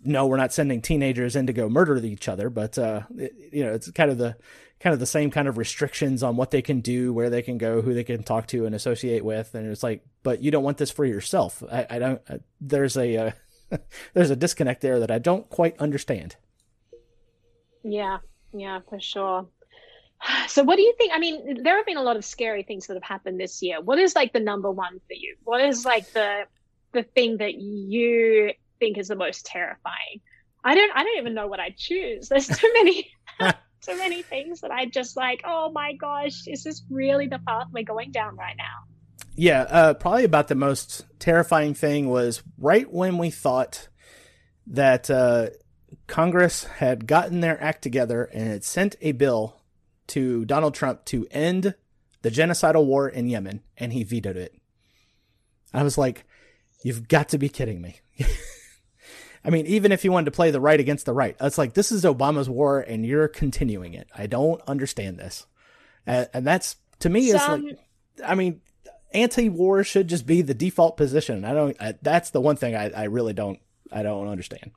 [0.02, 3.64] no we're not sending teenagers in to go murder each other but uh it, you
[3.64, 4.36] know it's kind of the
[4.78, 7.58] kind of the same kind of restrictions on what they can do where they can
[7.58, 9.54] go who they can talk to and associate with.
[9.54, 11.62] And it's like but you don't want this for yourself.
[11.70, 13.30] I, I don't I, there's a uh,
[14.14, 16.36] there's a disconnect there that i don't quite understand
[17.82, 18.18] yeah,
[18.52, 19.46] yeah, for sure.
[20.48, 21.12] So, what do you think?
[21.14, 23.80] I mean, there have been a lot of scary things that have happened this year.
[23.80, 25.36] What is like the number one for you?
[25.44, 26.44] What is like the
[26.92, 30.20] the thing that you think is the most terrifying?
[30.62, 30.92] I don't.
[30.94, 32.28] I don't even know what I choose.
[32.30, 33.10] There's too many.
[33.80, 35.42] too many things that I just like.
[35.44, 38.84] Oh my gosh, is this really the path we're going down right now?
[39.36, 43.88] Yeah, uh, probably about the most terrifying thing was right when we thought
[44.66, 45.48] that uh,
[46.10, 49.60] Congress had gotten their act together and had sent a bill
[50.08, 51.74] to Donald Trump to end
[52.22, 54.54] the genocidal war in Yemen, and he vetoed it.
[55.72, 56.24] I was like,
[56.82, 58.00] you've got to be kidding me.
[59.44, 61.74] I mean, even if you wanted to play the right against the right, it's like
[61.74, 64.08] this is Obama's war, and you're continuing it.
[64.14, 65.46] I don't understand this,
[66.04, 67.78] and, and that's to me is like,
[68.26, 68.60] I mean,
[69.14, 71.44] anti-war should just be the default position.
[71.44, 71.76] I don't.
[71.80, 73.60] I, that's the one thing I, I really don't.
[73.90, 74.72] I don't understand.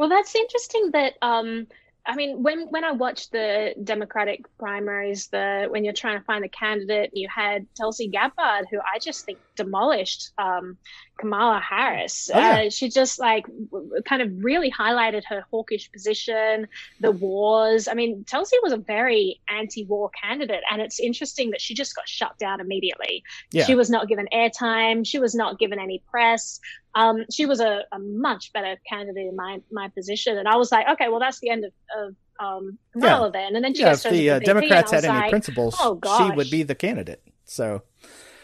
[0.00, 1.66] Well, that's interesting that um,
[2.06, 6.42] I mean, when when I watched the Democratic primaries, the when you're trying to find
[6.42, 10.76] the candidate, you had Tulsi Gabbard, who I just think demolished um,
[11.18, 12.30] Kamala Harris.
[12.32, 12.62] Oh, yeah.
[12.66, 16.66] uh, she just like w- kind of really highlighted her hawkish position,
[17.00, 17.88] the wars.
[17.88, 22.08] I mean, Tulsi was a very anti-war candidate, and it's interesting that she just got
[22.08, 23.22] shut down immediately.
[23.52, 23.64] Yeah.
[23.64, 25.06] She was not given airtime.
[25.06, 26.58] She was not given any press.
[26.94, 30.72] Um, she was a, a, much better candidate in my my position, and I was
[30.72, 33.30] like, okay, well, that's the end of, of um, Kamala yeah.
[33.32, 33.56] then.
[33.56, 36.50] And then she yeah, if the uh, Democrats had any like, principles, oh, she would
[36.50, 37.22] be the candidate.
[37.44, 37.82] So,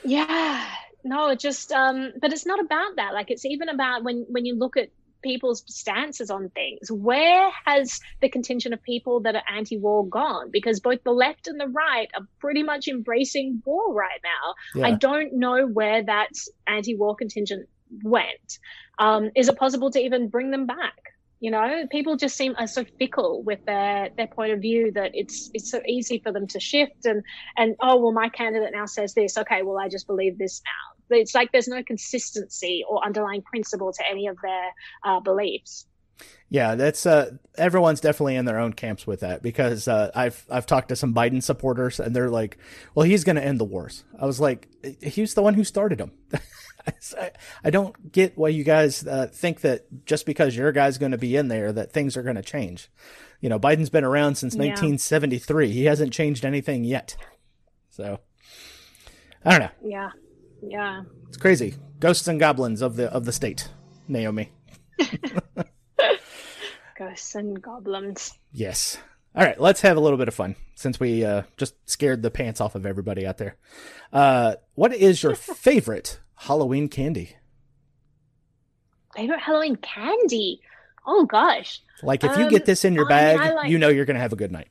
[0.05, 0.65] yeah,
[1.07, 3.15] no, it just um, but it's not about that.
[3.15, 4.91] Like, it's even about when when you look at
[5.23, 6.91] people's stances on things.
[6.91, 10.51] Where has the contingent of people that are anti-war gone?
[10.51, 14.81] Because both the left and the right are pretty much embracing war right now.
[14.81, 14.87] Yeah.
[14.89, 16.31] I don't know where that
[16.67, 17.69] anti-war contingent
[18.03, 18.59] went.
[18.99, 20.95] Um, is it possible to even bring them back?
[21.39, 25.11] You know, people just seem are so fickle with their their point of view that
[25.13, 27.23] it's it's so easy for them to shift and
[27.59, 29.37] and oh well, my candidate now says this.
[29.37, 30.96] Okay, well I just believe this now.
[31.11, 34.71] It's like there's no consistency or underlying principle to any of their
[35.05, 35.87] uh, beliefs.
[36.49, 40.67] Yeah, that's uh, everyone's definitely in their own camps with that because uh, I've I've
[40.67, 42.59] talked to some Biden supporters and they're like,
[42.95, 44.69] "Well, he's going to end the wars." I was like,
[45.03, 46.13] "He's the one who started them."
[47.65, 51.19] I don't get why you guys uh, think that just because your guy's going to
[51.19, 52.91] be in there that things are going to change.
[53.41, 54.69] You know, Biden's been around since yeah.
[54.69, 55.73] 1973.
[55.73, 57.17] He hasn't changed anything yet.
[57.91, 58.21] So,
[59.45, 59.89] I don't know.
[59.91, 60.11] Yeah,
[60.63, 61.03] yeah.
[61.29, 61.75] It's crazy.
[61.99, 63.69] Ghosts and goblins of the of the state,
[64.09, 64.53] Naomi.
[66.99, 68.33] Ghosts and goblins.
[68.53, 68.99] Yes.
[69.35, 72.31] All right, let's have a little bit of fun since we uh, just scared the
[72.31, 73.57] pants off of everybody out there.
[74.11, 77.37] Uh, what is your favorite Halloween candy?
[79.15, 80.63] Favorite Halloween candy?
[81.07, 81.83] Oh gosh.
[82.03, 83.71] Like if you get um, this in your bag, I mean, like...
[83.71, 84.69] you know you're going to have a good night.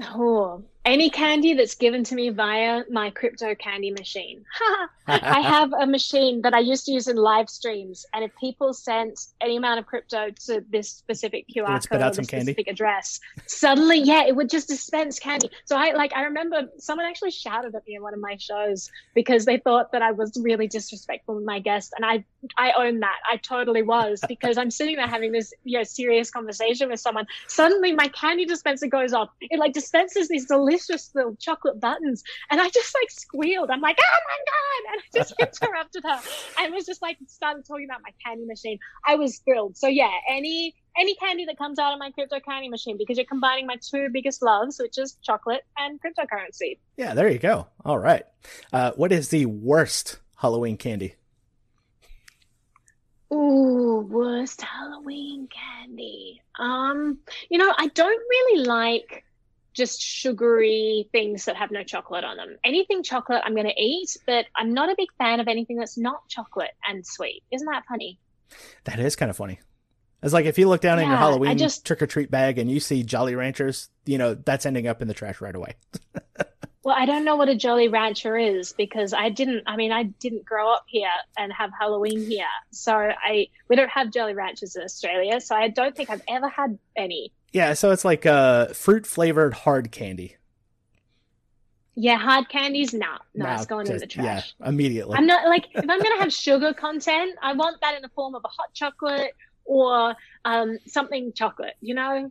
[0.00, 4.44] Oh, any candy that's given to me via my crypto candy machine.
[5.08, 8.72] I have a machine that I used to use in live streams, and if people
[8.72, 13.98] sent any amount of crypto to this specific QR code or this specific address, suddenly,
[13.98, 15.50] yeah, it would just dispense candy.
[15.64, 18.90] So I like I remember someone actually shouted at me in one of my shows
[19.14, 22.24] because they thought that I was really disrespectful with my guest, and I
[22.56, 23.16] I own that.
[23.30, 27.26] I totally was because I'm sitting there having this you know serious conversation with someone.
[27.48, 29.30] Suddenly, my candy dispenser goes off.
[29.40, 32.22] It like dispenses these delicious delicious little chocolate buttons.
[32.50, 33.70] And I just like squealed.
[33.70, 34.92] I'm like, oh my God.
[34.92, 36.20] And I just interrupted her
[36.62, 38.78] and was just like started talking about my candy machine.
[39.06, 39.76] I was thrilled.
[39.76, 43.26] So yeah, any any candy that comes out of my crypto candy machine because you're
[43.26, 46.78] combining my two biggest loves, which is chocolate and cryptocurrency.
[46.96, 47.66] Yeah, there you go.
[47.84, 48.24] All right.
[48.72, 51.14] Uh, what is the worst Halloween candy?
[53.32, 56.40] Ooh, worst Halloween candy.
[56.58, 57.18] Um,
[57.50, 59.25] you know, I don't really like
[59.76, 62.56] just sugary things that have no chocolate on them.
[62.64, 65.98] Anything chocolate I'm going to eat, but I'm not a big fan of anything that's
[65.98, 67.42] not chocolate and sweet.
[67.52, 68.18] Isn't that funny?
[68.84, 69.60] That is kind of funny.
[70.22, 72.58] It's like if you look down yeah, in your Halloween just, trick or treat bag
[72.58, 75.74] and you see Jolly Ranchers, you know, that's ending up in the trash right away.
[76.86, 80.04] well, I don't know what a Jolly Rancher is because I didn't, I mean, I
[80.04, 82.46] didn't grow up here and have Halloween here.
[82.70, 85.40] So I, we don't have Jolly Ranchers in Australia.
[85.40, 87.32] So I don't think I've ever had any.
[87.50, 90.36] Yeah, so it's like uh, fruit flavored hard candy.
[91.96, 94.54] Yeah, hard candies, no, no, it's going just, in the trash.
[94.60, 95.16] Yeah, immediately.
[95.18, 98.36] I'm not like if I'm gonna have sugar content, I want that in the form
[98.36, 99.32] of a hot chocolate
[99.64, 100.14] or
[100.44, 101.74] um, something chocolate.
[101.80, 102.30] You know.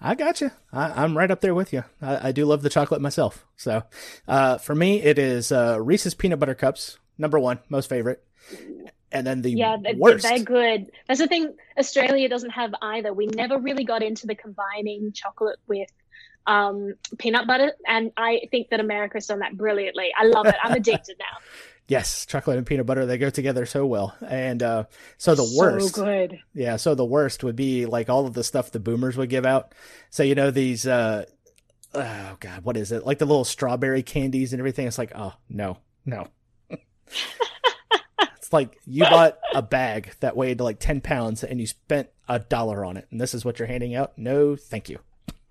[0.00, 0.50] I got you.
[0.72, 1.84] I, am right up there with you.
[2.00, 3.46] I, I, do love the chocolate myself.
[3.56, 3.82] So,
[4.28, 8.22] uh, for me, it is uh, Reese's peanut butter cups, number one, most favorite
[9.12, 10.24] and then the yeah worst.
[10.24, 14.34] they're good that's the thing australia doesn't have either we never really got into the
[14.34, 15.88] combining chocolate with
[16.48, 20.72] um, peanut butter and i think that america's done that brilliantly i love it i'm
[20.72, 21.38] addicted now
[21.88, 24.84] yes chocolate and peanut butter they go together so well and uh,
[25.18, 28.44] so the so worst good yeah so the worst would be like all of the
[28.44, 29.74] stuff the boomers would give out
[30.10, 31.24] so you know these uh,
[31.94, 35.34] oh god what is it like the little strawberry candies and everything it's like oh
[35.48, 36.26] no no
[38.46, 42.38] It's like you bought a bag that weighed like 10 pounds and you spent a
[42.38, 43.08] dollar on it.
[43.10, 44.16] And this is what you're handing out?
[44.16, 45.00] No, thank you.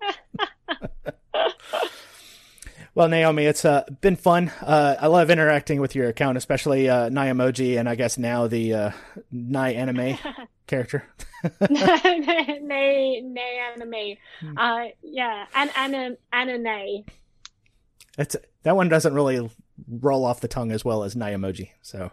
[2.96, 4.50] Well, Naomi, it's uh, been fun.
[4.62, 8.72] Uh, I love interacting with your account, especially uh, Naomoji, and I guess now the
[8.72, 8.90] uh,
[9.30, 10.16] Nye anime
[10.66, 11.04] character.
[11.68, 14.16] nay, nay, anime.
[14.40, 14.56] Hmm.
[14.56, 17.04] Uh, yeah, and and anime.
[18.16, 19.50] It's that one doesn't really
[19.86, 21.68] roll off the tongue as well as Naomoji.
[21.82, 22.10] So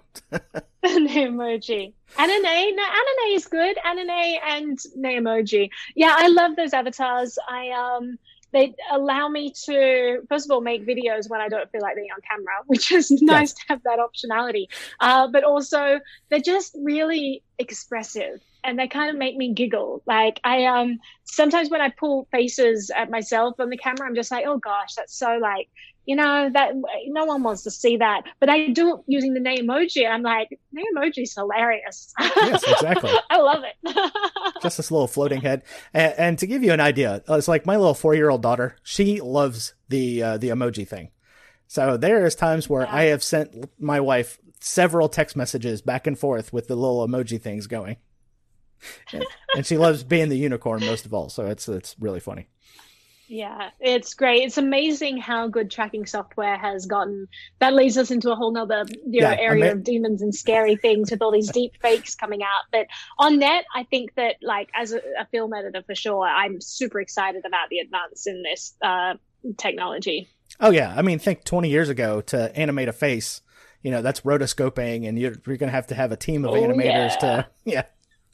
[0.83, 1.93] Naomoji.
[2.19, 3.77] Anime, no, anime is good.
[3.85, 5.69] Anime and Naomoji.
[5.95, 7.39] Yeah, I love those avatars.
[7.47, 8.19] I um
[8.53, 12.09] they allow me to first of all make videos when I don't feel like being
[12.15, 14.67] on camera, which is nice to have that optionality.
[14.99, 15.99] Uh, but also
[16.29, 20.01] they're just really expressive and they kind of make me giggle.
[20.05, 24.31] Like I um sometimes when I pull faces at myself on the camera, I'm just
[24.31, 25.69] like, oh gosh, that's so like
[26.05, 26.73] you know that
[27.07, 28.23] no one wants to see that.
[28.39, 32.13] But i do it using the name emoji i'm like name emoji is hilarious.
[32.19, 33.11] Yes exactly.
[33.29, 34.13] I love it.
[34.61, 35.63] Just this little floating head.
[35.93, 39.75] And, and, to give you an idea it's like my little four-year-old daughter she loves
[39.89, 41.11] the uh, the emoji thing.
[41.67, 42.95] So there's times where yeah.
[42.95, 47.41] i have sent my wife several text messages back and forth with the little emoji
[47.41, 47.97] things going
[49.11, 52.47] and, and she loves being the unicorn most of all so it's it's really funny
[53.29, 54.43] yeah, it's great.
[54.43, 57.27] It's amazing how good tracking software has gotten.
[57.59, 59.77] That leads us into a whole nother you know, yeah, area I mean...
[59.77, 62.65] of demons and scary things with all these deep fakes coming out.
[62.71, 62.87] But
[63.17, 66.99] on net, I think that like as a, a film editor for sure, I'm super
[66.99, 69.15] excited about the advance in this uh,
[69.57, 70.27] technology.
[70.59, 73.41] Oh yeah, I mean, think 20 years ago to animate a face,
[73.83, 76.51] you know, that's rotoscoping, and you're, you're going to have to have a team of
[76.51, 77.17] oh, animators yeah.
[77.17, 77.83] to yeah.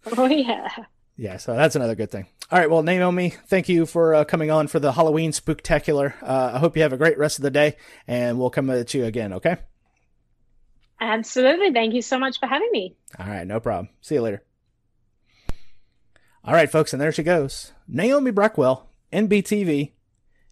[0.06, 0.70] Oh yeah.
[1.18, 2.28] Yeah, so that's another good thing.
[2.50, 6.14] All right, well, Naomi, thank you for uh, coming on for the Halloween Spooktacular.
[6.24, 7.76] Uh, I hope you have a great rest of the day,
[8.08, 9.58] and we'll come at you again, okay?
[11.02, 11.74] Absolutely.
[11.74, 12.96] Thank you so much for having me.
[13.18, 13.90] All right, no problem.
[14.00, 14.44] See you later.
[16.44, 17.74] All right, folks, and there she goes.
[17.88, 19.92] Naomi Brockwell, NBTV.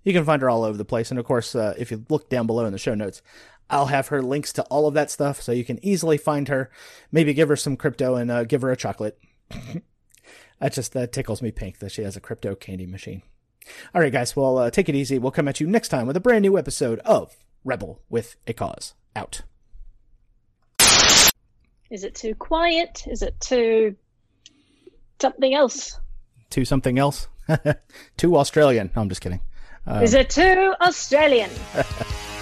[0.04, 1.12] You can find her all over the place.
[1.12, 3.22] And of course, uh, if you look down below in the show notes,
[3.70, 6.70] I'll have her links to all of that stuff so you can easily find her.
[7.12, 9.20] Maybe give her some crypto and uh, give her a chocolate.
[10.60, 13.22] That just that tickles me pink that she has a crypto candy machine.
[13.94, 14.36] All right, guys.
[14.36, 15.20] Well, uh, take it easy.
[15.20, 18.54] We'll come at you next time with a brand new episode of Rebel with a
[18.54, 18.94] Cause.
[19.16, 19.44] Out.
[21.90, 23.04] Is it too quiet?
[23.08, 23.96] Is it too
[25.20, 26.00] something else?
[26.50, 27.28] Too something else?
[28.18, 28.92] too Australian.
[28.96, 29.42] No, I'm just kidding.
[29.86, 31.50] Um, Is it too Australian?